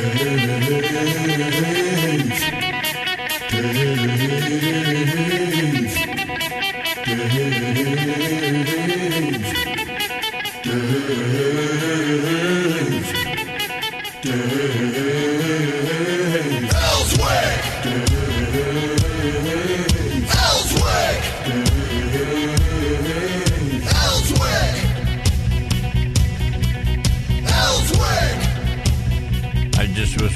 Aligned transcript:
I 0.00 0.04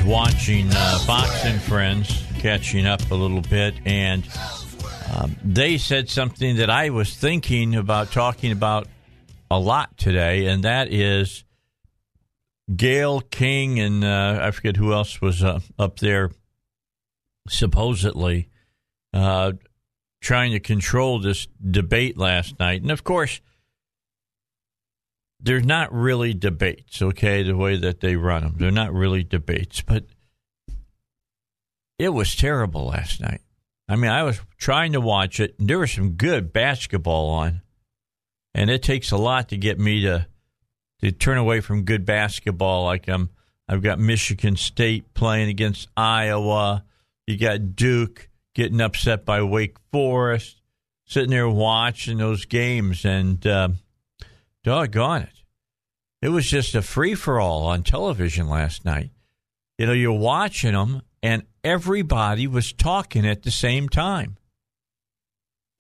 watching 0.05 0.69
uh, 0.71 0.99
Fox 1.01 1.45
and 1.45 1.61
Friends, 1.61 2.25
catching 2.39 2.87
up 2.87 3.11
a 3.11 3.15
little 3.15 3.41
bit, 3.41 3.75
and 3.85 4.27
um, 5.15 5.37
they 5.45 5.79
said 5.79 6.09
something 6.09 6.57
that 6.57 6.71
I 6.71 6.91
was 6.91 7.15
thinking 7.15 7.75
about 7.75 8.13
talking 8.13 8.53
about 8.53 8.89
a 9.51 9.59
lot 9.59 9.97
today, 9.99 10.47
and 10.47 10.65
that 10.65 10.93
is 10.93 11.45
Gayle 12.75 13.21
King 13.21 13.81
and 13.81 14.05
uh, 14.05 14.39
I 14.43 14.51
forget 14.51 14.77
who 14.77 14.93
else 14.93 15.21
was 15.21 15.43
uh, 15.43 15.61
up 15.79 15.99
there, 15.99 16.31
supposedly 17.49 18.49
uh, 19.13 19.53
trying 20.21 20.53
to 20.53 20.61
control 20.61 21.19
this 21.21 21.49
debate 21.71 22.17
last 22.17 22.59
night, 22.59 22.83
and 22.83 22.91
of 22.91 23.05
course 23.05 23.41
there's 25.43 25.65
not 25.65 25.93
really 25.93 26.35
debates, 26.35 27.03
okay, 27.03 27.43
the 27.43 27.57
way 27.57 27.77
that 27.77 28.01
they 28.01 28.17
run 28.17 28.43
them. 28.45 28.55
They're 28.59 28.71
not 28.71 28.93
really 28.93 29.25
debates, 29.25 29.83
but 29.83 30.05
it 31.99 32.11
was 32.11 32.37
terrible 32.37 32.87
last 32.87 33.21
night. 33.21 33.41
I 33.89 33.97
mean, 33.97 34.11
I 34.11 34.23
was 34.23 34.41
trying 34.57 34.93
to 34.93 35.01
watch 35.01 35.41
it, 35.41 35.57
and 35.59 35.69
there 35.69 35.81
was 35.81 35.93
some 35.93 36.13
good 36.13 36.53
basketball 36.53 37.31
on, 37.31 37.63
and 38.55 38.71
it 38.71 38.83
takes 38.83 39.11
a 39.11 39.17
lot 39.17 39.49
to 39.49 39.57
get 39.57 39.79
me 39.79 40.03
to 40.03 40.27
to 41.01 41.11
turn 41.11 41.37
away 41.37 41.61
from 41.61 41.83
good 41.83 42.07
basketball. 42.07 42.85
Like 42.85 43.09
I'm, 43.09 43.31
I've 43.69 43.83
got 43.83 43.99
Michigan 43.99 44.55
State 44.55 45.13
playing 45.15 45.49
against 45.49 45.89
Iowa. 45.97 46.85
You 47.27 47.37
got 47.37 47.75
Duke 47.75 48.29
getting 48.55 48.81
upset 48.81 49.25
by 49.25 49.43
Wake 49.43 49.77
Forest. 49.91 50.61
Sitting 51.05 51.31
there 51.31 51.49
watching 51.49 52.19
those 52.19 52.45
games, 52.45 53.05
and 53.05 53.45
uh, 53.47 53.71
doggone 54.63 55.23
it. 55.23 55.43
It 56.23 56.29
was 56.29 56.49
just 56.49 56.75
a 56.75 56.83
free 56.83 57.15
for 57.15 57.41
all 57.41 57.67
on 57.67 57.83
television 57.83 58.49
last 58.49 58.85
night. 58.85 59.11
You 59.79 59.87
know, 59.87 59.93
you're 59.93 60.13
watching 60.13 60.73
them, 60.73 61.03
and 61.23 61.43
everybody 61.65 62.47
was 62.47 62.73
talking 62.73 63.27
at 63.27 63.43
the 63.43 63.51
same 63.51 63.89
time. 63.89 64.37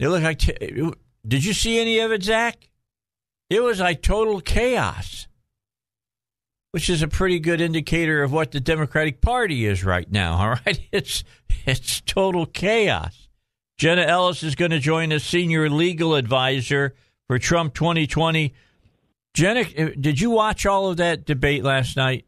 It 0.00 0.08
looked 0.08 0.24
like. 0.24 0.38
T- 0.38 0.92
did 1.26 1.44
you 1.44 1.52
see 1.52 1.78
any 1.78 2.00
of 2.00 2.10
it, 2.10 2.24
Zach? 2.24 2.68
It 3.48 3.62
was 3.62 3.78
like 3.78 4.02
total 4.02 4.40
chaos, 4.40 5.28
which 6.72 6.90
is 6.90 7.02
a 7.02 7.08
pretty 7.08 7.38
good 7.38 7.60
indicator 7.60 8.24
of 8.24 8.32
what 8.32 8.50
the 8.50 8.60
Democratic 8.60 9.20
Party 9.20 9.64
is 9.64 9.84
right 9.84 10.10
now. 10.10 10.32
All 10.38 10.48
right, 10.66 10.80
it's 10.90 11.22
it's 11.64 12.00
total 12.00 12.46
chaos. 12.46 13.28
Jenna 13.78 14.02
Ellis 14.02 14.42
is 14.42 14.56
going 14.56 14.70
to 14.72 14.78
join 14.80 15.12
as 15.12 15.22
senior 15.22 15.70
legal 15.70 16.14
advisor 16.16 16.94
for 17.28 17.38
Trump 17.38 17.74
2020. 17.74 18.54
Jenna, 19.34 19.60
uh, 19.60 19.90
did 19.98 20.20
you 20.20 20.30
watch 20.30 20.66
all 20.66 20.88
of 20.90 20.98
that 20.98 21.24
debate 21.24 21.64
last 21.64 21.96
night? 21.96 22.26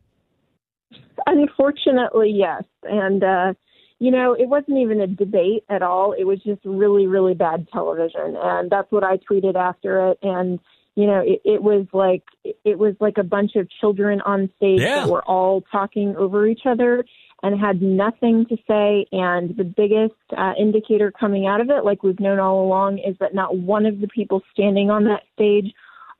Unfortunately, 1.26 2.32
yes. 2.34 2.64
And, 2.82 3.22
uh, 3.22 3.54
you 3.98 4.10
know, 4.10 4.34
it 4.34 4.48
wasn't 4.48 4.78
even 4.78 5.00
a 5.00 5.06
debate 5.06 5.64
at 5.68 5.82
all. 5.82 6.12
It 6.12 6.24
was 6.24 6.42
just 6.42 6.60
really, 6.64 7.06
really 7.06 7.34
bad 7.34 7.68
television. 7.72 8.36
And 8.36 8.70
that's 8.70 8.90
what 8.90 9.04
I 9.04 9.18
tweeted 9.18 9.54
after 9.54 10.10
it. 10.10 10.18
And, 10.22 10.58
you 10.96 11.06
know, 11.06 11.20
it, 11.24 11.40
it 11.44 11.62
was 11.62 11.86
like 11.92 12.22
it 12.64 12.78
was 12.78 12.94
like 13.00 13.18
a 13.18 13.22
bunch 13.22 13.56
of 13.56 13.68
children 13.80 14.20
on 14.22 14.50
stage 14.56 14.80
Yeah. 14.80 15.00
that 15.00 15.08
were 15.08 15.24
all 15.24 15.62
talking 15.72 16.14
over 16.16 16.46
each 16.46 16.62
other 16.66 17.04
and 17.42 17.58
had 17.58 17.82
nothing 17.82 18.46
to 18.46 18.56
say. 18.68 19.06
And 19.12 19.56
the 19.56 19.64
biggest 19.64 20.14
uh, 20.36 20.52
indicator 20.58 21.10
coming 21.10 21.46
out 21.46 21.60
of 21.60 21.70
it, 21.70 21.84
like 21.84 22.02
we've 22.02 22.20
known 22.20 22.38
all 22.38 22.64
along, 22.64 22.98
is 22.98 23.16
that 23.20 23.34
not 23.34 23.56
one 23.56 23.86
of 23.86 24.00
the 24.00 24.08
people 24.08 24.42
standing 24.52 24.90
on 24.90 25.04
that 25.04 25.22
stage 25.34 25.72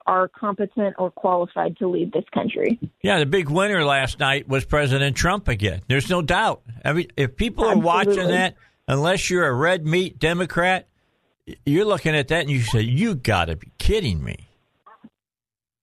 are 0.06 0.28
competent 0.28 0.94
or 0.98 1.10
qualified 1.10 1.76
to 1.78 1.88
lead 1.88 2.12
this 2.12 2.24
country. 2.32 2.78
Yeah, 3.02 3.18
the 3.18 3.26
big 3.26 3.48
winner 3.48 3.84
last 3.84 4.20
night 4.20 4.48
was 4.48 4.64
President 4.64 5.16
Trump 5.16 5.48
again. 5.48 5.82
There's 5.88 6.10
no 6.10 6.22
doubt. 6.22 6.62
Every, 6.84 7.08
if 7.16 7.36
people 7.36 7.64
are 7.64 7.78
watching 7.78 8.28
that, 8.28 8.56
unless 8.86 9.30
you're 9.30 9.46
a 9.46 9.52
red 9.52 9.86
meat 9.86 10.18
Democrat, 10.18 10.88
you're 11.64 11.84
looking 11.84 12.14
at 12.14 12.28
that 12.28 12.40
and 12.42 12.50
you 12.50 12.60
say, 12.62 12.80
"You 12.80 13.14
got 13.14 13.46
to 13.46 13.56
be 13.56 13.70
kidding 13.78 14.22
me." 14.22 14.48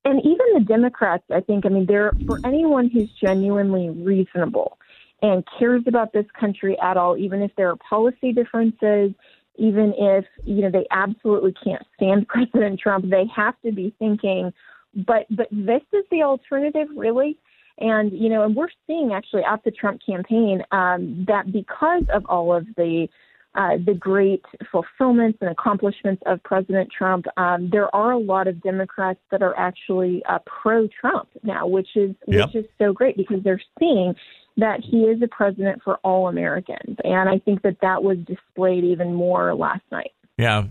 and 0.03 0.19
even 0.19 0.45
the 0.53 0.65
Democrats, 0.67 1.23
I 1.29 1.41
think, 1.41 1.65
I 1.65 1.69
mean, 1.69 1.85
they're 1.85 2.11
for 2.25 2.39
anyone 2.43 2.89
who's 2.89 3.09
genuinely 3.11 3.89
reasonable 3.89 4.77
and 5.21 5.43
cares 5.59 5.83
about 5.87 6.13
this 6.13 6.25
country 6.39 6.77
at 6.81 6.97
all, 6.97 7.17
even 7.17 7.41
if 7.41 7.51
there 7.55 7.69
are 7.69 7.75
policy 7.87 8.33
differences, 8.33 9.11
even 9.55 9.93
if 9.97 10.25
you 10.43 10.61
know 10.61 10.71
they 10.71 10.85
absolutely 10.91 11.53
can't 11.63 11.85
stand 11.95 12.27
President 12.29 12.79
Trump, 12.79 13.09
they 13.09 13.25
have 13.35 13.55
to 13.65 13.71
be 13.71 13.93
thinking, 13.99 14.51
but 14.93 15.25
but 15.29 15.47
this 15.51 15.81
is 15.93 16.03
the 16.11 16.23
alternative, 16.23 16.87
really. 16.95 17.37
And 17.79 18.11
you 18.11 18.29
know, 18.29 18.43
and 18.43 18.55
we're 18.55 18.69
seeing 18.87 19.13
actually 19.13 19.43
at 19.43 19.63
the 19.63 19.71
Trump 19.71 20.01
campaign 20.05 20.63
um, 20.71 21.25
that 21.27 21.51
because 21.51 22.03
of 22.13 22.25
all 22.27 22.53
of 22.53 22.65
the 22.77 23.07
uh, 23.55 23.71
the 23.85 23.93
great 23.93 24.43
fulfillments 24.71 25.37
and 25.41 25.49
accomplishments 25.49 26.21
of 26.25 26.41
President 26.43 26.89
Trump, 26.95 27.25
um, 27.35 27.69
there 27.69 27.93
are 27.93 28.11
a 28.11 28.17
lot 28.17 28.47
of 28.47 28.61
Democrats 28.61 29.19
that 29.29 29.41
are 29.41 29.57
actually 29.57 30.23
uh, 30.29 30.39
pro-Trump 30.45 31.27
now, 31.43 31.67
which 31.67 31.89
is 31.95 32.15
Yep. 32.27 32.47
which 32.47 32.63
is 32.63 32.69
so 32.77 32.93
great 32.93 33.17
because 33.17 33.43
they're 33.43 33.61
seeing 33.77 34.15
that 34.57 34.81
he 34.81 35.03
is 35.03 35.21
a 35.21 35.27
president 35.27 35.81
for 35.83 35.97
all 36.03 36.27
Americans, 36.27 36.97
and 37.03 37.29
I 37.29 37.39
think 37.39 37.61
that 37.63 37.77
that 37.81 38.03
was 38.03 38.17
displayed 38.19 38.83
even 38.83 39.13
more 39.13 39.55
last 39.55 39.83
night. 39.91 40.11
Yeah. 40.37 40.65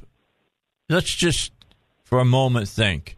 Let's 0.88 1.14
just 1.14 1.52
for 2.04 2.18
a 2.18 2.24
moment 2.24 2.68
think. 2.68 3.16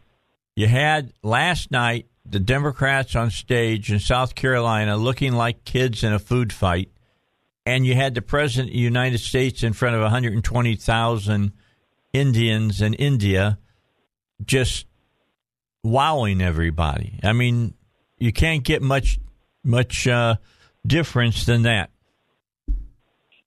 You 0.55 0.67
had 0.67 1.13
last 1.23 1.71
night 1.71 2.05
the 2.25 2.39
Democrats 2.39 3.15
on 3.15 3.31
stage 3.31 3.91
in 3.91 3.99
South 3.99 4.35
Carolina 4.35 4.95
looking 4.95 5.33
like 5.33 5.65
kids 5.65 6.03
in 6.03 6.13
a 6.13 6.19
food 6.19 6.53
fight, 6.53 6.89
and 7.65 7.85
you 7.85 7.95
had 7.95 8.13
the 8.13 8.21
President 8.21 8.69
of 8.69 8.73
the 8.73 8.79
United 8.79 9.17
States 9.17 9.63
in 9.63 9.73
front 9.73 9.95
of 9.95 10.01
120,000 10.01 11.51
Indians 12.13 12.81
in 12.81 12.93
India 12.93 13.57
just 14.45 14.85
wowing 15.83 16.41
everybody. 16.41 17.19
I 17.23 17.33
mean, 17.33 17.73
you 18.17 18.31
can't 18.31 18.63
get 18.63 18.81
much 18.81 19.19
much 19.63 20.07
uh, 20.07 20.35
difference 20.85 21.45
than 21.45 21.63
that. 21.63 21.89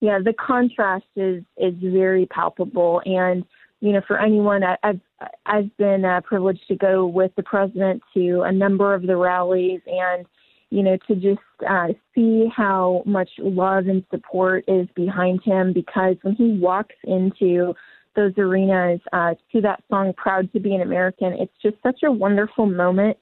Yeah, 0.01 0.19
the 0.23 0.35
contrast 0.35 1.07
is 1.17 1.43
is 1.57 1.75
very 1.81 2.27
palpable, 2.27 3.01
and 3.05 3.45
you 3.81 3.93
know, 3.93 4.03
for 4.07 4.19
anyone, 4.19 4.63
I, 4.63 4.77
I've 4.83 5.01
I've 5.47 5.77
been 5.77 6.05
uh, 6.05 6.21
privileged 6.23 6.67
to 6.69 6.77
go 6.77 7.07
with 7.07 7.35
the 7.37 7.43
president 7.43 8.03
to 8.15 8.43
a 8.43 8.53
number 8.53 8.95
of 8.95 9.03
the 9.03 9.17
rallies, 9.17 9.81
and 9.87 10.27
you 10.71 10.83
know, 10.83 10.99
to 11.09 11.15
just 11.15 11.41
uh, 11.69 11.89
see 12.15 12.49
how 12.55 13.03
much 13.07 13.31
love 13.39 13.87
and 13.87 14.05
support 14.11 14.65
is 14.69 14.89
behind 14.95 15.41
him, 15.43 15.73
because 15.73 16.17
when 16.23 16.35
he 16.35 16.59
walks 16.59 16.95
into 17.05 17.75
those 18.15 18.33
arenas 18.37 19.01
uh, 19.13 19.35
to 19.53 19.61
that 19.63 19.83
song 19.89 20.13
"Proud 20.17 20.53
to 20.53 20.61
Be 20.61 20.75
an 20.75 20.83
American," 20.83 21.33
it's 21.35 21.53
just 21.63 21.77
such 21.83 22.01
a 22.05 22.13
wonderful 22.13 22.67
moment 22.67 23.17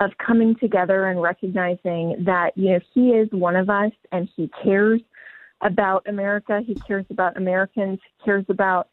of 0.00 0.10
coming 0.18 0.54
together 0.56 1.06
and 1.06 1.20
recognizing 1.22 2.24
that 2.24 2.52
you 2.56 2.72
know 2.72 2.80
he 2.94 3.10
is 3.10 3.28
one 3.32 3.56
of 3.56 3.70
us 3.70 3.92
and 4.12 4.28
he 4.36 4.50
cares 4.62 5.00
about 5.62 6.06
America. 6.06 6.60
He 6.64 6.74
cares 6.74 7.06
about 7.10 7.36
Americans. 7.36 7.98
He 8.02 8.24
cares 8.24 8.44
about 8.48 8.88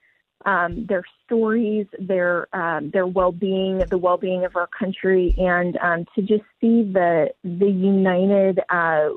um, 0.46 0.86
their 0.88 1.04
stories, 1.26 1.88
their 2.00 2.54
um, 2.56 2.90
their 2.92 3.08
well 3.08 3.32
being, 3.32 3.80
the 3.90 3.98
well 3.98 4.18
being 4.18 4.46
of 4.46 4.56
our 4.56 4.68
country, 4.68 5.34
and 5.38 5.78
um, 5.78 6.06
to 6.16 6.22
just 6.22 6.44
see 6.60 6.84
the 6.84 7.30
the 7.44 7.70
united 7.70 8.60
uh, 8.70 9.10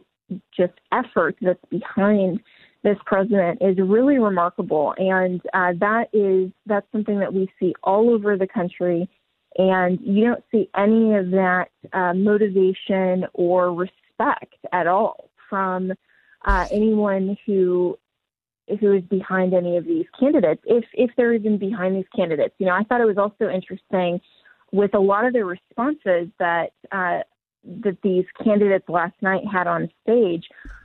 just 0.57 0.75
effort 0.93 1.37
that's 1.41 1.65
behind 1.71 2.41
this 2.83 2.99
president 3.05 3.61
is 3.61 3.77
really 3.79 4.19
remarkable, 4.19 4.95
and 4.99 5.41
uh, 5.55 5.73
that 5.81 6.09
is 6.13 6.51
that's 6.67 6.87
something 6.93 7.19
that 7.19 7.35
we 7.35 7.51
see 7.59 7.75
all 7.83 8.11
over 8.11 8.37
the 8.37 8.47
country, 8.47 9.09
and 9.59 9.99
you 10.03 10.25
don't 10.25 10.45
see 10.51 10.69
any 10.77 11.15
of 11.15 11.31
that 11.31 11.69
uh, 11.93 12.13
motivation 12.13 13.25
or 13.33 13.73
respect 13.73 14.55
at 14.73 14.87
all 14.87 15.31
from 15.49 15.93
uh, 16.45 16.67
anyone 16.71 17.37
who 17.47 17.99
who 18.81 18.95
is 18.95 19.03
behind 19.05 19.55
any 19.55 19.77
of 19.77 19.85
these 19.85 20.07
candidates, 20.19 20.61
if 20.67 20.85
if 20.93 21.11
they're 21.17 21.35
even 21.35 21.59
behind 21.59 21.97
these 21.97 22.09
candidates. 22.15 22.55
You 22.59 22.67
know, 22.67 22.75
I 22.75 22.83
thought 22.85 23.01
it 23.01 23.07
was 23.07 23.19
also 23.19 23.49
interesting 23.49 24.21
with 24.73 24.95
a 24.95 24.99
lot 24.99 25.25
of 25.25 25.33
the 25.33 25.45
responses 25.45 26.29
that 26.39 26.73
uh, 26.93 27.21
that 27.83 27.99
these 28.03 28.25
candidates 28.43 28.89
last 28.89 29.15
night 29.23 29.43
had 29.51 29.67
on 29.67 29.89
stage. 30.03 30.45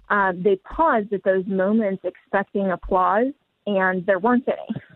Uh, 0.10 0.34
they 0.36 0.58
paused 0.58 1.12
at 1.14 1.24
those 1.24 1.46
moments 1.48 2.04
expecting 2.04 2.70
applause, 2.72 3.34
and 3.66 4.06
there 4.06 4.20
weren't 4.20 4.48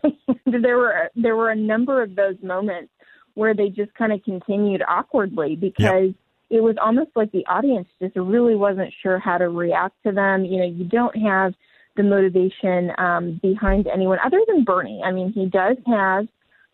any. 0.04 0.18
there 0.46 0.76
were 0.76 1.10
there 1.16 1.36
were 1.36 1.50
a 1.50 1.56
number 1.56 2.02
of 2.02 2.14
those 2.14 2.36
moments 2.42 2.90
where 3.36 3.54
they 3.54 3.68
just 3.68 3.94
kind 3.94 4.12
of 4.12 4.22
continued 4.24 4.82
awkwardly 4.86 5.54
because. 5.56 6.12
It 6.48 6.62
was 6.62 6.76
almost 6.80 7.10
like 7.16 7.32
the 7.32 7.44
audience 7.46 7.88
just 8.00 8.14
really 8.14 8.54
wasn't 8.54 8.94
sure 9.02 9.18
how 9.18 9.36
to 9.36 9.48
react 9.48 9.96
to 10.06 10.12
them. 10.12 10.44
You 10.44 10.58
know, 10.58 10.66
you 10.66 10.84
don't 10.84 11.16
have 11.16 11.54
the 11.96 12.02
motivation 12.02 12.92
um, 12.98 13.40
behind 13.42 13.88
anyone 13.88 14.18
other 14.24 14.40
than 14.46 14.62
Bernie. 14.62 15.02
I 15.04 15.10
mean, 15.10 15.32
he 15.32 15.46
does 15.46 15.76
have 15.86 16.28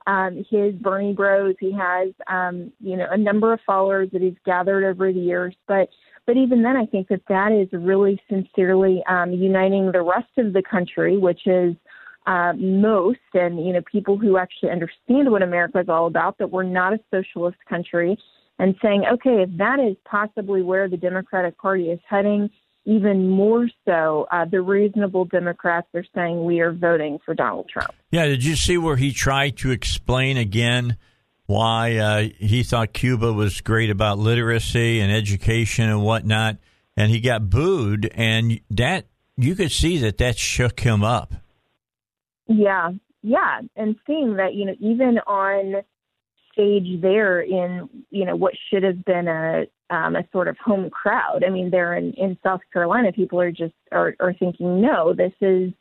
um, 0.07 0.45
his 0.51 0.75
Bernie 0.75 1.15
Bros. 1.15 1.55
He 1.59 1.73
has, 1.73 2.09
um, 2.27 2.73
you 2.81 2.97
know, 2.97 3.07
a 3.11 3.17
number 3.17 3.53
of 3.53 3.61
followers 3.67 4.11
that 4.13 4.21
he's 4.21 4.35
gathered 4.45 4.85
over 4.85 5.13
the 5.13 5.21
years. 5.21 5.55
But, 5.67 5.89
but 6.27 6.37
even 6.37 6.63
then, 6.63 6.77
I 6.77 6.87
think 6.87 7.09
that 7.09 7.23
that 7.29 7.53
is 7.53 7.69
really 7.73 8.21
sincerely 8.29 9.03
um, 9.09 9.33
uniting 9.33 9.91
the 9.91 10.03
rest 10.03 10.37
of 10.37 10.53
the 10.53 10.63
country, 10.63 11.17
which 11.17 11.47
is 11.47 11.75
uh, 12.27 12.53
most, 12.57 13.19
and 13.35 13.65
you 13.65 13.73
know, 13.73 13.83
people 13.91 14.17
who 14.17 14.37
actually 14.37 14.71
understand 14.71 15.31
what 15.31 15.43
America 15.43 15.81
is 15.81 15.89
all 15.89 16.07
about. 16.07 16.39
That 16.39 16.51
we're 16.51 16.63
not 16.63 16.93
a 16.93 17.01
socialist 17.11 17.59
country, 17.69 18.17
and 18.59 18.75
saying, 18.83 19.05
okay, 19.13 19.43
if 19.43 19.51
that 19.59 19.81
is 19.81 19.97
possibly 20.05 20.63
where 20.63 20.89
the 20.89 20.97
Democratic 20.97 21.59
Party 21.59 21.91
is 21.91 22.01
heading 22.09 22.51
even 22.85 23.29
more 23.29 23.69
so, 23.87 24.27
uh, 24.33 24.45
the 24.45 24.61
reasonable 24.61 25.25
Democrats 25.25 25.87
are 25.95 26.05
saying 26.15 26.45
we 26.45 26.61
are 26.61 26.73
voting 26.73 27.19
for 27.25 27.35
Donald 27.35 27.69
Trump. 27.69 27.93
Yeah, 28.11 28.27
did 28.27 28.45
you 28.45 28.57
see 28.57 28.77
where 28.77 28.97
he 28.97 29.13
tried 29.13 29.57
to 29.59 29.71
explain 29.71 30.37
again 30.37 30.97
why 31.47 31.97
uh, 31.97 32.29
he 32.39 32.63
thought 32.63 32.93
Cuba 32.93 33.33
was 33.33 33.61
great 33.61 33.91
about 33.91 34.19
literacy 34.19 35.01
and 35.01 35.13
education 35.13 35.89
and 35.89 36.03
whatnot, 36.03 36.59
and 36.97 37.11
he 37.11 37.21
got 37.21 37.51
booed, 37.51 38.11
and 38.15 38.61
that 38.71 39.07
you 39.37 39.55
could 39.55 39.71
see 39.71 39.99
that 39.99 40.19
that 40.19 40.39
shook 40.39 40.81
him 40.81 41.05
up. 41.05 41.35
Yeah, 42.47 42.91
yeah, 43.23 43.61
and 43.77 43.97
seeing 44.07 44.37
that 44.37 44.55
you 44.55 44.67
know 44.67 44.75
even 44.81 45.19
on 45.27 45.83
stage 46.53 47.01
there 47.01 47.41
in 47.41 47.89
you 48.11 48.25
know 48.25 48.37
what 48.37 48.55
should 48.69 48.83
have 48.83 49.05
been 49.05 49.29
a 49.29 49.65
um, 49.91 50.17
a 50.17 50.25
sort 50.33 50.49
of 50.49 50.57
home 50.59 50.89
crowd. 50.91 51.45
I 51.47 51.51
mean, 51.51 51.71
there 51.71 51.95
in, 51.95 52.13
in 52.15 52.39
South 52.43 52.61
Carolina, 52.73 53.13
people 53.13 53.41
are 53.41 53.53
just 53.53 53.75
are, 53.93 54.15
are 54.21 54.33
thinking, 54.33 54.81
no, 54.81 55.13
this 55.13 55.33
is 55.41 55.73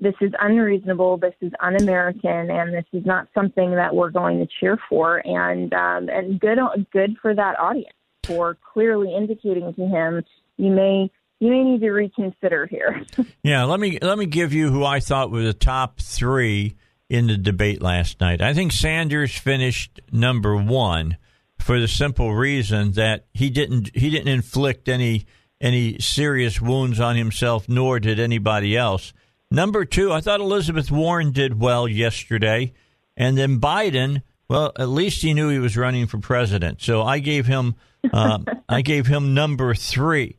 this 0.00 0.14
is 0.20 0.32
unreasonable, 0.40 1.16
this 1.16 1.34
is 1.40 1.52
un-American, 1.60 2.50
and 2.50 2.74
this 2.74 2.84
is 2.92 3.06
not 3.06 3.28
something 3.32 3.70
that 3.70 3.94
we're 3.94 4.10
going 4.10 4.40
to 4.40 4.48
cheer 4.58 4.76
for. 4.88 5.24
And 5.26 5.72
um, 5.72 6.08
and 6.08 6.40
good 6.40 6.58
good 6.92 7.16
for 7.22 7.34
that 7.34 7.58
audience 7.58 7.94
for 8.24 8.58
clearly 8.72 9.14
indicating 9.14 9.72
to 9.74 9.86
him, 9.86 10.24
you 10.56 10.70
may 10.70 11.10
you 11.42 11.50
may 11.50 11.64
need 11.64 11.80
to 11.80 11.90
reconsider 11.90 12.66
here. 12.66 13.04
yeah, 13.42 13.64
let 13.64 13.80
me 13.80 13.98
let 14.00 14.16
me 14.16 14.26
give 14.26 14.52
you 14.52 14.70
who 14.70 14.84
I 14.84 15.00
thought 15.00 15.32
were 15.32 15.42
the 15.42 15.52
top 15.52 15.98
three 15.98 16.76
in 17.10 17.26
the 17.26 17.36
debate 17.36 17.82
last 17.82 18.20
night. 18.20 18.40
I 18.40 18.54
think 18.54 18.70
Sanders 18.70 19.36
finished 19.36 20.00
number 20.12 20.56
one 20.56 21.16
for 21.58 21.80
the 21.80 21.88
simple 21.88 22.32
reason 22.32 22.92
that 22.92 23.26
he 23.34 23.50
didn't 23.50 23.90
he 23.92 24.08
didn't 24.08 24.28
inflict 24.28 24.88
any 24.88 25.26
any 25.60 25.98
serious 25.98 26.60
wounds 26.60 27.00
on 27.00 27.16
himself, 27.16 27.68
nor 27.68 27.98
did 27.98 28.20
anybody 28.20 28.76
else. 28.76 29.12
Number 29.50 29.84
two, 29.84 30.12
I 30.12 30.20
thought 30.20 30.38
Elizabeth 30.38 30.92
Warren 30.92 31.32
did 31.32 31.58
well 31.58 31.88
yesterday, 31.88 32.72
and 33.16 33.36
then 33.36 33.60
Biden. 33.60 34.22
Well, 34.48 34.70
at 34.78 34.90
least 34.90 35.22
he 35.22 35.34
knew 35.34 35.48
he 35.48 35.58
was 35.58 35.76
running 35.76 36.06
for 36.06 36.18
president, 36.18 36.82
so 36.82 37.02
I 37.02 37.18
gave 37.18 37.46
him 37.46 37.74
uh, 38.12 38.38
I 38.68 38.82
gave 38.82 39.08
him 39.08 39.34
number 39.34 39.74
three. 39.74 40.36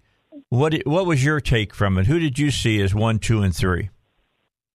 What 0.54 0.76
what 0.86 1.08
was 1.08 1.26
your 1.26 1.42
take 1.42 1.74
from 1.74 1.98
it? 1.98 2.06
Who 2.06 2.20
did 2.20 2.38
you 2.38 2.52
see 2.52 2.80
as 2.80 2.94
one, 2.94 3.18
two, 3.18 3.42
and 3.42 3.56
three? 3.56 3.90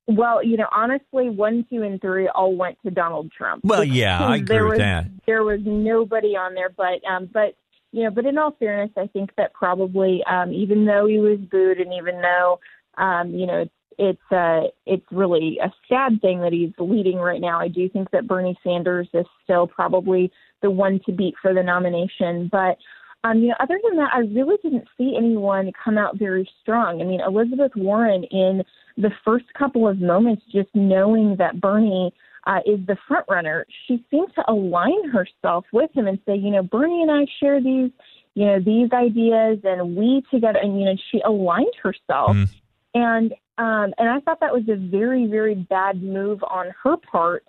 Well, 0.08 0.42
you 0.42 0.56
know, 0.56 0.66
honestly, 0.72 1.30
one, 1.30 1.66
two, 1.70 1.82
and 1.82 2.00
three 2.00 2.26
all 2.26 2.56
went 2.56 2.78
to 2.84 2.90
Donald 2.90 3.30
Trump. 3.30 3.64
Well, 3.64 3.84
yeah, 3.84 4.18
I 4.18 4.38
agree 4.38 4.60
was, 4.60 4.70
with 4.70 4.78
that. 4.78 5.06
There 5.24 5.44
was 5.44 5.60
nobody 5.64 6.34
on 6.34 6.54
there, 6.54 6.70
but 6.76 7.00
um, 7.08 7.30
but 7.32 7.54
you 7.92 8.02
know, 8.02 8.10
but 8.10 8.26
in 8.26 8.38
all 8.38 8.56
fairness, 8.58 8.90
I 8.96 9.06
think 9.06 9.30
that 9.36 9.54
probably, 9.54 10.20
um, 10.28 10.52
even 10.52 10.84
though 10.84 11.06
he 11.06 11.20
was 11.20 11.38
booed, 11.38 11.78
and 11.78 11.92
even 11.92 12.22
though, 12.22 12.58
um, 13.00 13.30
you 13.30 13.46
know, 13.46 13.60
it's 13.60 13.72
it's 13.98 14.32
uh, 14.32 14.62
it's 14.84 15.06
really 15.12 15.60
a 15.62 15.72
sad 15.88 16.20
thing 16.20 16.40
that 16.40 16.52
he's 16.52 16.72
leading 16.80 17.18
right 17.18 17.40
now. 17.40 17.60
I 17.60 17.68
do 17.68 17.88
think 17.88 18.10
that 18.10 18.26
Bernie 18.26 18.58
Sanders 18.64 19.08
is 19.14 19.26
still 19.44 19.68
probably 19.68 20.32
the 20.60 20.72
one 20.72 20.98
to 21.06 21.12
beat 21.12 21.34
for 21.40 21.54
the 21.54 21.62
nomination, 21.62 22.48
but 22.50 22.78
um, 23.24 23.38
you 23.38 23.48
know, 23.48 23.54
other 23.60 23.78
than 23.82 23.96
that, 23.96 24.10
I 24.14 24.20
really 24.20 24.56
didn't 24.62 24.86
see 24.96 25.14
anyone 25.16 25.72
come 25.84 25.98
out 25.98 26.16
very 26.18 26.48
strong. 26.62 27.00
I 27.00 27.04
mean, 27.04 27.20
Elizabeth 27.20 27.72
Warren 27.74 28.24
in 28.24 28.62
the 28.96 29.10
first 29.24 29.46
couple 29.58 29.88
of 29.88 30.00
moments, 30.00 30.42
just 30.52 30.68
knowing 30.74 31.36
that 31.38 31.60
Bernie 31.60 32.12
uh, 32.46 32.60
is 32.64 32.78
the 32.86 32.96
front 33.06 33.26
runner, 33.28 33.66
she 33.86 34.04
seemed 34.10 34.32
to 34.36 34.50
align 34.50 35.08
herself 35.10 35.64
with 35.72 35.90
him 35.94 36.06
and 36.06 36.18
say, 36.26 36.36
you 36.36 36.50
know, 36.50 36.62
Bernie 36.62 37.02
and 37.02 37.10
I 37.10 37.26
share 37.40 37.60
these, 37.60 37.90
you 38.34 38.46
know, 38.46 38.60
these 38.60 38.90
ideas, 38.92 39.58
and 39.64 39.96
we 39.96 40.22
together, 40.30 40.58
and 40.62 40.78
you 40.78 40.86
know, 40.86 40.96
she 41.10 41.20
aligned 41.20 41.74
herself, 41.82 42.36
mm. 42.36 42.48
and 42.94 43.32
um, 43.58 43.92
and 43.98 44.08
I 44.08 44.20
thought 44.20 44.38
that 44.40 44.54
was 44.54 44.62
a 44.68 44.76
very, 44.76 45.26
very 45.26 45.56
bad 45.56 46.02
move 46.02 46.42
on 46.44 46.72
her 46.84 46.96
part. 46.96 47.44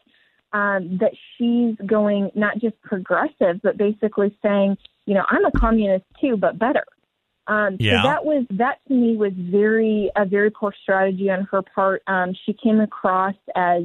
Um, 0.52 0.98
that 1.00 1.12
she's 1.38 1.76
going 1.86 2.32
not 2.34 2.58
just 2.58 2.82
progressive, 2.82 3.62
but 3.62 3.78
basically 3.78 4.36
saying, 4.42 4.78
you 5.10 5.16
know, 5.16 5.26
I'm 5.28 5.44
a 5.44 5.52
communist 5.52 6.06
too, 6.22 6.38
but 6.38 6.60
better. 6.60 6.86
Um, 7.48 7.78
yeah. 7.80 8.04
So 8.04 8.10
that 8.10 8.26
was 8.26 8.46
that 8.52 8.78
to 8.88 8.94
me 8.94 9.18
was 9.18 9.34
very 9.36 10.12
a 10.16 10.24
very 10.24 10.52
poor 10.52 10.72
strategy 10.84 11.32
on 11.32 11.48
her 11.52 11.64
part. 11.64 12.04
Um, 12.06 12.36
she 12.46 12.54
came 12.54 12.80
across 12.80 13.34
as 13.56 13.82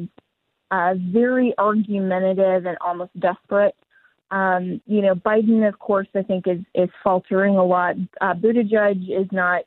uh, 0.71 0.93
very 0.99 1.55
argumentative 1.57 2.67
and 2.67 2.77
almost 2.83 3.19
desperate. 3.19 3.75
Um, 4.31 4.83
you 4.87 5.01
know, 5.01 5.15
Biden, 5.15 5.67
of 5.67 5.79
course, 5.79 6.09
I 6.15 6.23
think 6.25 6.47
is 6.47 6.61
is 6.75 6.91
faltering 7.03 7.57
a 7.57 7.65
lot. 7.65 7.97
Uh, 8.21 8.35
Buttigieg 8.35 9.09
is 9.09 9.29
not 9.33 9.63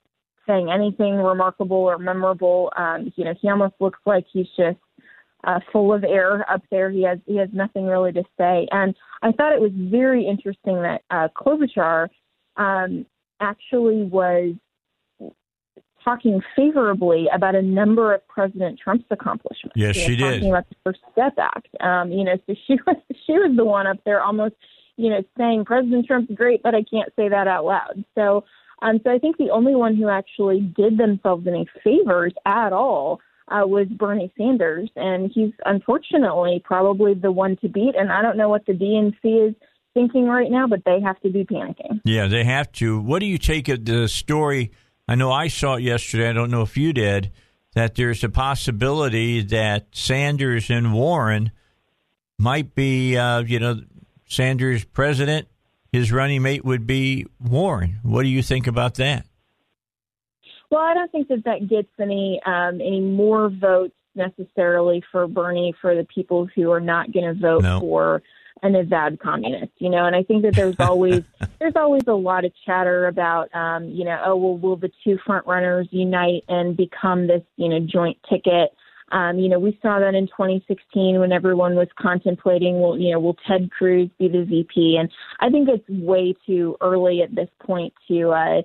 saying 0.46 0.70
anything 0.72 1.16
remarkable 1.16 1.78
or 1.78 1.98
memorable. 1.98 2.72
Um, 2.78 3.12
you 3.16 3.26
know, 3.26 3.34
he 3.42 3.50
almost 3.50 3.74
looks 3.80 4.00
like 4.06 4.28
he's 4.32 4.48
just 4.56 4.78
uh, 5.44 5.60
full 5.72 5.94
of 5.94 6.03
air 6.03 6.50
up 6.51 6.63
there. 6.72 6.89
He 6.89 7.03
has 7.03 7.20
he 7.25 7.38
has 7.38 7.50
nothing 7.53 7.86
really 7.86 8.12
to 8.13 8.24
say. 8.38 8.67
And 8.72 8.96
I 9.22 9.32
thought 9.32 9.53
it 9.53 9.62
was 9.62 9.72
very 9.74 10.25
interesting 10.25 10.82
that 10.82 11.01
uh, 11.10 11.27
Klobuchar 11.36 12.10
um, 12.58 13.06
actually 13.39 14.03
was 14.03 14.56
talking 16.03 16.41
favorably 16.56 17.27
about 17.34 17.56
a 17.56 17.62
number 17.62 18.13
of 18.13 18.25
President 18.27 18.79
Trump's 18.82 19.06
accomplishments. 19.12 19.74
Yes, 19.75 19.96
she 19.96 20.15
did. 20.15 20.36
Talking 20.36 20.50
about 20.50 20.70
the 20.70 20.75
First 20.84 21.00
Step 21.12 21.34
Act. 21.38 21.67
Um, 21.82 22.12
you 22.12 22.24
know, 22.24 22.38
so 22.48 22.56
she 22.65 22.75
was 22.88 22.98
she 23.25 23.34
was 23.34 23.56
the 23.56 23.65
one 23.65 23.88
up 23.88 23.98
there 24.06 24.22
almost, 24.22 24.56
you 24.96 25.10
know, 25.10 25.24
saying 25.38 25.65
President 25.65 26.06
Trump's 26.06 26.32
great, 26.34 26.63
but 26.63 26.74
I 26.74 26.84
can't 26.84 27.12
say 27.15 27.29
that 27.29 27.48
out 27.48 27.65
loud. 27.65 28.03
So. 28.15 28.44
Um, 28.79 29.00
so 29.03 29.12
I 29.12 29.17
think 29.17 29.38
the 29.38 29.50
only 29.50 29.74
one 29.74 29.96
who 29.96 30.08
actually 30.08 30.60
did 30.60 31.00
themselves 31.00 31.48
any 31.48 31.67
favors 31.84 32.32
at 32.46 32.74
all 32.74 33.20
uh, 33.50 33.66
was 33.66 33.88
Bernie 33.88 34.32
Sanders, 34.38 34.89
and 34.96 35.32
he's 35.34 35.54
unfortunately 35.66 36.62
probably 36.63 37.13
the 37.13 37.32
one 37.32 37.58
to 37.58 37.70
beat. 37.70 37.96
And 37.96 38.12
I 38.12 38.22
don't 38.22 38.38
know 38.38 38.50
what 38.50 38.66
the 38.66 38.74
DNC 38.74 39.50
is 39.50 39.56
thinking 39.94 40.25
right 40.25 40.50
now, 40.50 40.68
but 40.68 40.84
they 40.86 41.00
have 41.01 41.20
to 41.22 41.30
be 41.30 41.46
panicking. 41.46 42.01
Yeah, 42.04 42.27
they 42.27 42.44
have 42.44 42.72
to. 42.74 43.00
What 43.00 43.20
do 43.20 43.25
you 43.25 43.38
take 43.38 43.68
of 43.70 43.86
the 43.86 44.08
story? 44.08 44.72
I 45.08 45.16
know 45.16 45.32
I 45.32 45.48
saw 45.48 45.75
it 45.75 45.84
yesterday. 45.84 46.30
I 46.30 46.34
don't 46.34 46.51
know 46.51 46.62
if 46.62 46.77
you 46.77 46.94
did. 46.94 47.32
That 47.74 47.96
there's 47.96 48.24
a 48.24 48.30
possibility 48.30 49.44
that 49.44 49.88
Sanders 49.92 50.72
and 50.72 50.94
Warren 50.94 51.51
might 52.39 52.74
be, 52.74 53.16
uh, 53.16 53.42
you 53.42 53.60
know, 53.60 53.82
Sanders 54.27 54.84
president. 54.84 55.48
His 55.92 56.12
running 56.12 56.42
mate 56.42 56.66
would 56.66 56.88
be 56.88 57.27
Warren. 57.39 58.00
What 58.01 58.24
do 58.24 58.30
you 58.30 58.42
think 58.42 58.66
about 58.68 58.96
that? 58.96 59.26
Well, 60.70 60.82
I 60.82 60.94
don't 60.94 61.12
think 61.12 61.30
that 61.30 61.44
that 61.46 61.68
gets 61.70 61.90
any 62.00 62.42
um, 62.46 62.82
any 62.82 63.00
more 63.00 63.50
votes 63.50 63.94
necessarily 64.16 65.04
for 65.12 65.28
Bernie 65.28 65.74
for 65.80 65.96
the 65.96 66.04
people 66.14 66.48
who 66.56 66.72
are 66.72 66.82
not 66.82 67.12
going 67.12 67.26
to 67.26 67.40
vote 67.40 67.62
No. 67.64 67.80
for 67.80 68.22
an 68.64 68.76
avowed 68.76 69.20
communist, 69.20 69.72
you 69.78 69.90
know. 69.90 70.06
And 70.06 70.16
I 70.16 70.24
think 70.24 70.42
that 70.44 70.56
there's 70.56 70.80
always 70.80 71.24
there's 71.60 71.76
always 71.76 72.04
a 72.08 72.14
lot 72.14 72.44
of 72.44 72.52
chatter 72.66 73.08
about, 73.08 73.54
um, 73.56 73.86
you 73.90 74.04
know, 74.04 74.20
oh 74.26 74.36
well, 74.36 74.58
will 74.58 74.76
the 74.76 74.92
two 75.04 75.18
front 75.26 75.46
runners 75.46 75.88
unite 75.92 76.44
and 76.50 76.76
become 76.76 77.28
this, 77.28 77.44
you 77.56 77.70
know, 77.70 77.80
joint 77.80 78.18
ticket? 78.30 78.72
Um, 79.12 79.40
you 79.40 79.48
know, 79.48 79.60
we 79.60 79.80
saw 79.82 80.00
that 80.00 80.16
in 80.16 80.28
2016 80.28 81.20
when 81.20 81.32
everyone 81.32 81.76
was 81.76 81.88
contemplating, 81.98 82.82
well, 82.82 82.98
you 82.98 83.14
know, 83.14 83.22
will 83.22 83.38
Ted 83.48 83.72
Cruz 83.72 84.10
be 84.20 84.28
the 84.28 84.44
VP? 84.44 84.98
And 85.00 85.10
I 85.40 85.50
think 85.50 85.70
it's 85.70 85.88
way 85.88 86.36
too 86.46 86.76
early 86.82 87.22
at 87.22 87.34
this 87.34 87.48
point 87.66 87.94
to 88.10 88.32
uh, 88.32 88.62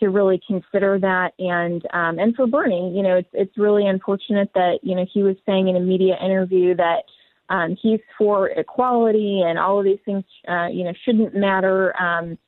to 0.00 0.10
really 0.10 0.40
consider 0.46 0.98
that. 1.00 1.32
And 1.38 1.82
um, 1.92 2.18
and 2.18 2.34
for 2.34 2.46
Bernie, 2.46 2.92
you 2.94 3.02
know, 3.02 3.16
it's 3.16 3.28
it's 3.32 3.56
really 3.58 3.86
unfortunate 3.86 4.50
that 4.54 4.78
you 4.82 4.94
know 4.94 5.06
he 5.12 5.22
was 5.22 5.36
saying 5.46 5.68
in 5.68 5.76
a 5.76 5.80
media 5.80 6.16
interview 6.22 6.74
that 6.76 7.04
um, 7.48 7.76
he's 7.80 8.00
for 8.16 8.48
equality 8.48 9.42
and 9.44 9.58
all 9.58 9.78
of 9.78 9.84
these 9.84 9.98
things, 10.04 10.24
uh, 10.48 10.66
you 10.66 10.84
know, 10.84 10.92
shouldn't 11.04 11.34
matter. 11.34 11.94
Um, 12.00 12.38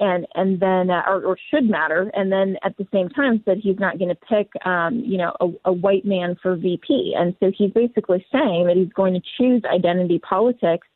and 0.00 0.26
and 0.34 0.58
then 0.58 0.90
uh, 0.90 1.02
or, 1.06 1.24
or 1.24 1.38
should 1.50 1.68
matter, 1.70 2.10
and 2.14 2.32
then 2.32 2.56
at 2.64 2.76
the 2.76 2.86
same 2.92 3.08
time 3.08 3.40
said 3.44 3.58
he's 3.62 3.78
not 3.78 3.98
going 3.98 4.08
to 4.08 4.16
pick, 4.28 4.50
um, 4.66 5.00
you 5.06 5.16
know, 5.16 5.32
a, 5.40 5.48
a 5.66 5.72
white 5.72 6.04
man 6.04 6.36
for 6.42 6.56
VP, 6.56 7.14
and 7.16 7.36
so 7.38 7.52
he's 7.56 7.70
basically 7.70 8.24
saying 8.32 8.66
that 8.66 8.76
he's 8.76 8.92
going 8.92 9.14
to 9.14 9.20
choose 9.38 9.62
identity 9.72 10.18
politics 10.18 10.88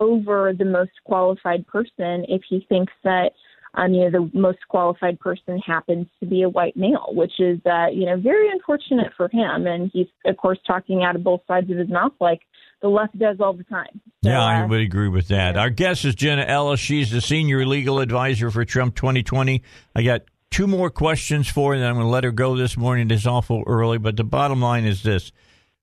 over 0.00 0.52
the 0.56 0.64
most 0.64 0.92
qualified 1.04 1.66
person 1.66 2.24
if 2.28 2.42
he 2.48 2.64
thinks 2.68 2.92
that 3.04 3.32
um, 3.76 3.92
you 3.92 4.08
know, 4.08 4.10
the 4.10 4.38
most 4.38 4.58
qualified 4.68 5.20
person 5.20 5.58
happens 5.58 6.06
to 6.20 6.26
be 6.26 6.42
a 6.42 6.48
white 6.48 6.76
male, 6.76 7.08
which 7.10 7.38
is, 7.38 7.58
uh, 7.66 7.86
you 7.92 8.06
know, 8.06 8.18
very 8.18 8.50
unfortunate 8.50 9.12
for 9.16 9.28
him. 9.28 9.66
And 9.66 9.90
he's, 9.92 10.06
of 10.24 10.36
course, 10.38 10.58
talking 10.66 11.04
out 11.04 11.14
of 11.14 11.22
both 11.22 11.42
sides 11.46 11.70
of 11.70 11.76
his 11.76 11.88
mouth 11.88 12.12
like 12.18 12.40
the 12.80 12.88
left 12.88 13.18
does 13.18 13.36
all 13.38 13.52
the 13.52 13.64
time. 13.64 14.00
So, 14.24 14.30
yeah, 14.30 14.42
I 14.42 14.62
uh, 14.62 14.68
would 14.68 14.80
agree 14.80 15.08
with 15.08 15.28
that. 15.28 15.54
yeah. 15.54 15.60
Our 15.60 15.70
guest 15.70 16.06
is 16.06 16.14
Jenna 16.14 16.44
Ellis. 16.44 16.80
She's 16.80 17.10
the 17.10 17.20
senior 17.20 17.66
legal 17.66 18.00
advisor 18.00 18.50
for 18.50 18.64
Trump 18.64 18.94
2020. 18.96 19.62
I 19.94 20.02
got 20.02 20.22
two 20.50 20.66
more 20.66 20.88
questions 20.88 21.48
for 21.48 21.72
her, 21.72 21.76
and 21.76 21.84
I'm 21.84 21.94
going 21.94 22.06
to 22.06 22.10
let 22.10 22.24
her 22.24 22.32
go 22.32 22.56
this 22.56 22.78
morning. 22.78 23.10
It's 23.10 23.26
awful 23.26 23.62
early, 23.66 23.98
but 23.98 24.16
the 24.16 24.24
bottom 24.24 24.60
line 24.62 24.86
is 24.86 25.02
this 25.02 25.32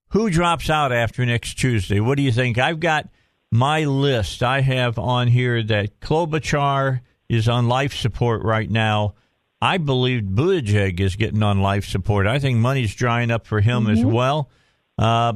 Who 0.10 0.32
drops 0.32 0.68
out 0.68 0.92
after 0.92 1.24
next 1.28 1.60
Tuesday? 1.60 2.00
What 2.00 2.18
do 2.18 2.24
you 2.24 2.32
think? 2.32 2.58
I've 2.58 2.80
got 2.80 3.10
my 3.52 3.86
list. 3.86 4.42
I 4.42 4.62
have 4.62 4.98
on 4.98 5.28
here 5.28 5.62
that 5.62 6.00
Klobuchar 6.00 7.02
is 7.30 7.48
on 7.50 7.68
life 7.68 7.94
support 7.94 8.44
right 8.44 8.70
now. 8.70 9.16
I 9.62 9.78
believe 9.78 10.24
Buttigieg 10.24 11.00
is 11.00 11.16
getting 11.16 11.42
on 11.42 11.62
life 11.62 11.86
support. 11.86 12.28
I 12.28 12.40
think 12.40 12.58
money's 12.58 12.94
drying 12.94 13.32
up 13.32 13.48
for 13.48 13.62
him 13.62 13.88
as 13.88 14.04
well. 14.04 14.50
Uh, 14.98 15.34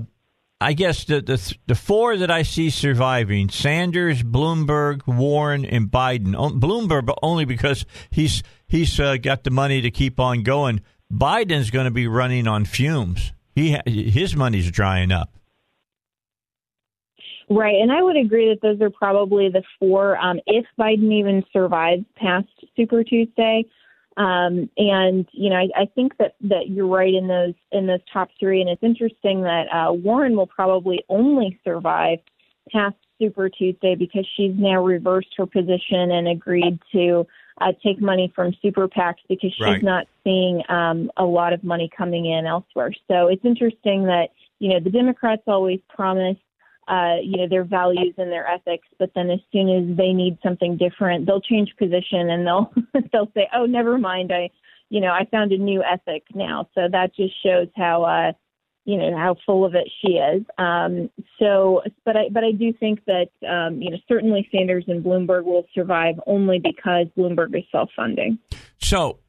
I 0.60 0.74
guess 0.74 1.06
the, 1.06 1.22
the 1.22 1.56
the 1.68 1.76
four 1.76 2.18
that 2.18 2.32
I 2.32 2.42
see 2.42 2.70
surviving: 2.70 3.50
Sanders, 3.50 4.24
Bloomberg, 4.24 5.06
Warren, 5.06 5.66
and 5.66 5.90
Biden. 5.90 6.34
Bloomberg, 6.60 7.14
only 7.22 7.46
because 7.46 7.86
he's 8.10 8.44
he's 8.68 9.00
uh, 9.00 9.18
got 9.18 9.44
the 9.44 9.52
money 9.52 9.82
to 9.82 9.92
keep 9.92 10.20
on 10.20 10.44
going. 10.44 10.82
Biden's 11.14 11.70
going 11.70 11.86
to 11.86 11.92
be 11.92 12.08
running 12.08 12.48
on 12.48 12.66
fumes. 12.66 13.32
He 13.56 13.74
ha- 13.74 13.84
his 13.86 14.36
money's 14.36 14.70
drying 14.72 15.12
up. 15.12 15.37
Right, 17.50 17.76
and 17.76 17.92
I 17.92 18.02
would 18.02 18.18
agree 18.18 18.50
that 18.50 18.62
those 18.62 18.82
are 18.82 18.90
probably 18.90 19.50
the 19.50 19.64
four. 19.80 20.18
Um, 20.18 20.40
if 20.48 20.66
Biden 20.78 21.14
even 21.14 21.44
survives 21.54 22.04
past 22.18 22.48
Super 22.76 23.04
Tuesday, 23.06 23.66
um, 24.18 24.70
and 24.78 25.28
you 25.32 25.50
know, 25.50 25.56
I, 25.56 25.70
I 25.76 25.86
think 25.96 26.18
that 26.18 26.36
that 26.42 26.70
you're 26.70 26.88
right 26.88 27.14
in 27.14 27.28
those 27.28 27.54
in 27.72 27.88
those 27.88 28.02
top 28.12 28.30
three. 28.40 28.60
And 28.60 28.70
it's 28.70 28.84
interesting 28.84 29.44
that 29.44 29.68
uh, 29.72 29.94
Warren 29.94 30.36
will 30.36 30.48
probably 30.48 31.04
only 31.08 31.58
survive 31.64 32.20
past 32.72 32.96
Super 33.20 33.48
Tuesday 33.48 33.96
because 33.96 34.28
she's 34.36 34.54
now 34.56 34.84
reversed 34.84 35.34
her 35.38 35.46
position 35.46 36.12
and 36.12 36.28
agreed 36.28 36.80
to 36.92 37.26
uh, 37.62 37.72
take 37.84 38.02
money 38.02 38.32
from 38.36 38.54
super 38.62 38.88
PACs 38.88 39.16
because 39.30 39.54
she's 39.54 39.62
Right. 39.62 39.84
not 39.84 40.08
seeing 40.24 40.64
um, 40.70 41.12
a 41.18 41.24
lot 41.24 41.54
of 41.54 41.64
money 41.64 41.90
coming 41.96 42.26
in 42.26 42.46
elsewhere. 42.46 42.92
So 43.08 43.28
it's 43.28 43.46
interesting 43.46 44.04
that 44.06 44.32
you 44.60 44.70
know 44.70 44.80
the 44.80 44.90
Democrats 44.90 45.44
always 45.48 45.80
promise 45.88 46.38
uh, 46.88 47.18
you 47.22 47.38
know, 47.38 47.48
their 47.50 47.64
values 47.64 48.14
and 48.18 48.32
their 48.32 48.48
ethics, 48.48 48.88
but 48.98 49.12
then 49.14 49.30
as 49.30 49.40
soon 49.52 49.70
as 49.70 49.98
they 49.98 50.14
need 50.14 50.38
something 50.42 50.78
different, 50.78 51.26
they'll 51.26 51.42
change 51.42 51.70
position 51.78 52.30
and 52.30 52.46
they'll 52.46 52.72
they'll 53.12 53.32
say, 53.34 53.48
"Oh, 53.54 53.66
never 53.66 53.98
mind. 53.98 54.32
I, 54.32 54.50
you 54.90 55.02
know, 55.02 55.12
I 55.12 55.26
found 55.30 55.52
a 55.52 55.58
new 55.58 55.84
ethic 55.84 56.24
now." 56.34 56.70
So 56.76 56.88
that 56.92 57.16
just 57.16 57.34
shows 57.44 57.68
how 57.76 58.04
uh, 58.04 58.32
you 58.88 58.96
know, 58.96 59.18
how 59.18 59.36
full 59.46 59.66
of 59.66 59.76
it 59.76 59.90
she 60.02 60.14
is. 60.14 60.44
Um, 60.58 61.10
so, 61.40 61.82
but 62.06 62.16
I 62.16 62.30
but 62.32 62.46
I 62.46 62.54
do 62.54 62.72
think 62.72 63.02
that 63.06 63.28
um, 63.46 63.82
you 63.82 63.92
know, 63.92 63.98
certainly 64.08 64.48
Sanders 64.50 64.86
and 64.88 65.04
Bloomberg 65.04 65.44
will 65.44 65.66
survive 65.76 66.16
only 66.26 66.60
because 66.60 67.08
Bloomberg 67.18 67.56
is 67.56 67.66
self-funding. 67.70 68.40
So 68.78 69.20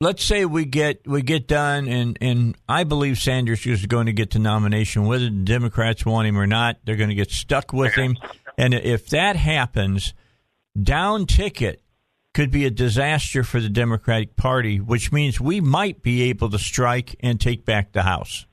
let's 0.00 0.24
say 0.24 0.44
we 0.44 0.64
get 0.64 1.06
we 1.06 1.22
get 1.22 1.46
done, 1.46 1.88
and 1.88 2.18
and 2.20 2.56
I 2.68 2.84
believe 2.84 3.18
Sanders 3.18 3.66
is 3.66 3.86
going 3.86 4.06
to 4.06 4.12
get 4.12 4.30
the 4.30 4.38
nomination, 4.38 5.06
whether 5.06 5.26
the 5.26 5.30
Democrats 5.30 6.04
want 6.04 6.28
him 6.28 6.38
or 6.38 6.46
not. 6.46 6.78
They're 6.84 6.96
going 6.96 7.10
to 7.10 7.14
get 7.14 7.30
stuck 7.30 7.72
with 7.72 7.94
him, 7.94 8.16
and 8.58 8.74
if 8.74 9.08
that 9.10 9.36
happens, 9.36 10.14
down 10.80 11.26
ticket 11.26 11.82
could 12.34 12.50
be 12.50 12.66
a 12.66 12.70
disaster 12.70 13.42
for 13.42 13.60
the 13.60 13.70
Democratic 13.70 14.36
Party, 14.36 14.78
which 14.78 15.10
means 15.10 15.40
we 15.40 15.60
might 15.60 16.02
be 16.02 16.24
able 16.24 16.50
to 16.50 16.58
strike 16.58 17.16
and 17.20 17.40
take 17.40 17.64
back 17.64 17.92
the 17.92 18.02
House. 18.02 18.44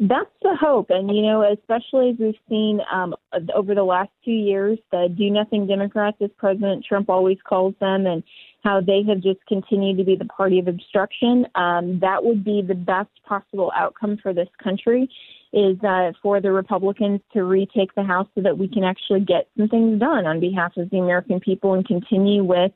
That's 0.00 0.30
the 0.42 0.56
hope, 0.58 0.90
and 0.90 1.14
you 1.14 1.22
know, 1.22 1.42
especially 1.52 2.10
as 2.10 2.16
we've 2.20 2.34
seen 2.48 2.80
um, 2.92 3.14
over 3.52 3.74
the 3.74 3.82
last 3.82 4.10
two 4.24 4.30
years, 4.30 4.78
the 4.92 5.12
do 5.14 5.28
nothing 5.28 5.66
Democrats, 5.66 6.16
as 6.20 6.30
President 6.38 6.84
Trump 6.88 7.10
always 7.10 7.38
calls 7.44 7.74
them, 7.80 8.06
and 8.06 8.22
how 8.64 8.80
they 8.80 9.02
have 9.08 9.20
just 9.20 9.38
continued 9.46 9.98
to 9.98 10.04
be 10.04 10.16
the 10.16 10.24
party 10.24 10.58
of 10.58 10.68
obstruction. 10.68 11.46
Um, 11.54 12.00
that 12.00 12.24
would 12.24 12.44
be 12.44 12.62
the 12.62 12.74
best 12.74 13.10
possible 13.26 13.72
outcome 13.74 14.18
for 14.22 14.32
this 14.32 14.48
country, 14.62 15.08
is 15.52 15.76
uh, 15.82 16.12
for 16.22 16.40
the 16.40 16.52
Republicans 16.52 17.20
to 17.32 17.44
retake 17.44 17.94
the 17.94 18.02
House 18.02 18.28
so 18.34 18.42
that 18.42 18.58
we 18.58 18.68
can 18.68 18.84
actually 18.84 19.20
get 19.20 19.48
some 19.56 19.68
things 19.68 20.00
done 20.00 20.26
on 20.26 20.40
behalf 20.40 20.76
of 20.76 20.90
the 20.90 20.98
American 20.98 21.40
people 21.40 21.74
and 21.74 21.86
continue 21.86 22.44
with 22.44 22.72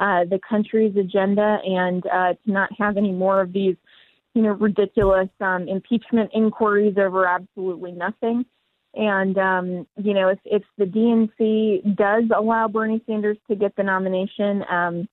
uh, 0.00 0.24
the 0.24 0.38
country's 0.48 0.96
agenda 0.96 1.58
and 1.64 2.06
uh, 2.06 2.34
to 2.44 2.52
not 2.52 2.70
have 2.78 2.96
any 2.96 3.12
more 3.12 3.40
of 3.40 3.52
these 3.52 3.76
you 4.36 4.42
know, 4.42 4.52
ridiculous 4.52 5.30
um, 5.40 5.66
impeachment 5.66 6.30
inquiries 6.34 6.96
over 6.98 7.26
absolutely 7.26 7.92
nothing. 7.92 8.44
And 8.92 9.38
um, 9.38 9.86
you 9.96 10.12
know, 10.12 10.28
if 10.28 10.38
if 10.44 10.62
the 10.76 10.84
DNC 10.84 11.96
does 11.96 12.24
allow 12.36 12.68
Bernie 12.68 13.02
Sanders 13.06 13.38
to 13.48 13.56
get 13.56 13.74
the 13.76 13.82
nomination, 13.82 14.62
um, 14.70 15.08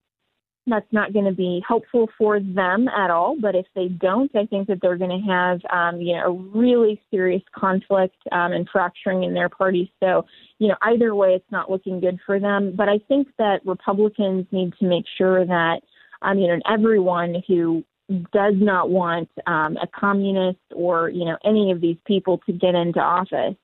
that's 0.65 0.91
not 0.91 1.11
going 1.11 1.25
to 1.25 1.33
be 1.33 1.61
helpful 1.67 2.09
for 2.17 2.39
them 2.39 2.87
at 2.87 3.11
all. 3.11 3.35
But 3.39 3.55
if 3.55 3.65
they 3.75 3.89
don't, 3.89 4.33
I 4.35 4.45
think 4.45 4.67
that 4.67 4.79
they're 4.81 4.97
going 4.97 5.21
to 5.21 5.31
have 5.31 5.59
um, 5.71 6.01
you 6.01 6.15
know 6.15 6.25
a 6.25 6.57
really 6.57 7.01
serious 7.11 7.43
conflict 7.53 8.15
um, 8.31 8.53
and 8.53 8.67
fracturing 8.71 9.23
in 9.23 9.33
their 9.33 9.49
party. 9.49 9.91
So 9.99 10.25
you 10.59 10.69
know, 10.69 10.75
either 10.81 11.15
way, 11.15 11.33
it's 11.35 11.51
not 11.51 11.69
looking 11.69 11.99
good 11.99 12.19
for 12.25 12.39
them. 12.39 12.73
But 12.75 12.89
I 12.89 12.99
think 13.07 13.27
that 13.37 13.65
Republicans 13.65 14.45
need 14.51 14.73
to 14.79 14.85
make 14.85 15.05
sure 15.17 15.45
that 15.45 15.81
um, 16.21 16.39
you 16.39 16.47
know, 16.47 16.59
everyone 16.69 17.43
who 17.47 17.83
does 18.31 18.53
not 18.57 18.89
want 18.89 19.29
um, 19.47 19.77
a 19.77 19.87
communist 19.87 20.59
or 20.73 21.09
you 21.09 21.25
know 21.25 21.37
any 21.45 21.71
of 21.71 21.81
these 21.81 21.97
people 22.05 22.39
to 22.45 22.53
get 22.53 22.75
into 22.75 22.99
office 22.99 23.55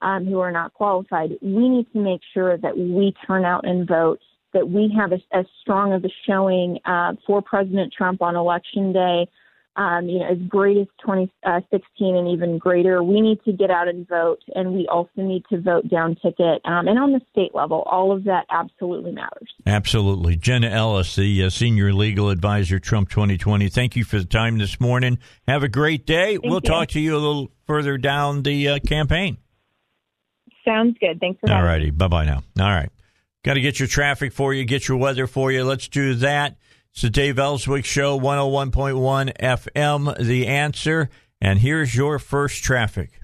um, 0.00 0.26
who 0.26 0.40
are 0.40 0.52
not 0.52 0.74
qualified. 0.74 1.30
We 1.40 1.68
need 1.68 1.92
to 1.92 1.98
make 1.98 2.20
sure 2.34 2.56
that 2.58 2.76
we 2.76 3.14
turn 3.26 3.44
out 3.44 3.66
and 3.66 3.86
vote. 3.86 4.20
That 4.52 4.68
we 4.68 4.92
have 4.96 5.12
a, 5.12 5.18
as 5.36 5.46
strong 5.60 5.92
of 5.92 6.04
a 6.04 6.08
showing 6.26 6.78
uh, 6.84 7.14
for 7.26 7.42
President 7.42 7.92
Trump 7.96 8.22
on 8.22 8.36
Election 8.36 8.92
Day. 8.92 9.28
Um, 9.74 10.06
you 10.06 10.18
know, 10.18 10.26
as 10.26 10.36
great 10.48 10.76
as 10.76 10.86
2016 11.00 12.14
and 12.14 12.28
even 12.28 12.58
greater. 12.58 13.02
We 13.02 13.22
need 13.22 13.42
to 13.46 13.52
get 13.52 13.70
out 13.70 13.88
and 13.88 14.06
vote, 14.06 14.40
and 14.54 14.74
we 14.74 14.86
also 14.86 15.22
need 15.22 15.44
to 15.48 15.62
vote 15.62 15.88
down 15.88 16.14
ticket. 16.16 16.60
Um, 16.66 16.88
and 16.88 16.98
on 16.98 17.12
the 17.12 17.22
state 17.30 17.54
level, 17.54 17.82
all 17.90 18.12
of 18.12 18.24
that 18.24 18.44
absolutely 18.50 19.12
matters. 19.12 19.48
Absolutely. 19.64 20.36
Jenna 20.36 20.68
Ellis, 20.68 21.16
the 21.16 21.44
uh, 21.44 21.48
senior 21.48 21.90
legal 21.94 22.28
advisor, 22.28 22.78
Trump 22.78 23.08
2020. 23.08 23.70
Thank 23.70 23.96
you 23.96 24.04
for 24.04 24.18
the 24.18 24.26
time 24.26 24.58
this 24.58 24.78
morning. 24.78 25.18
Have 25.48 25.62
a 25.62 25.68
great 25.68 26.04
day. 26.04 26.36
we'll 26.36 26.56
you. 26.56 26.60
talk 26.60 26.88
to 26.88 27.00
you 27.00 27.14
a 27.14 27.16
little 27.16 27.50
further 27.66 27.96
down 27.96 28.42
the 28.42 28.68
uh, 28.68 28.78
campaign. 28.80 29.38
Sounds 30.64 30.96
good. 31.00 31.18
Thanks 31.18 31.40
for 31.40 31.52
All 31.52 31.62
righty. 31.62 31.90
Bye 31.90 32.08
bye 32.08 32.24
now. 32.24 32.42
All 32.60 32.68
right. 32.68 32.90
Got 33.44 33.54
to 33.54 33.60
get 33.60 33.80
your 33.80 33.88
traffic 33.88 34.32
for 34.32 34.54
you, 34.54 34.64
get 34.64 34.86
your 34.86 34.98
weather 34.98 35.26
for 35.26 35.50
you. 35.50 35.64
Let's 35.64 35.88
do 35.88 36.14
that. 36.16 36.56
It's 36.92 37.02
the 37.02 37.10
Dave 37.10 37.38
Elswick 37.38 37.84
Show, 37.84 38.20
101.1 38.20 39.36
FM, 39.38 40.18
The 40.18 40.46
Answer. 40.46 41.10
And 41.40 41.58
here's 41.58 41.96
your 41.96 42.18
first 42.20 42.62
traffic. 42.62 43.21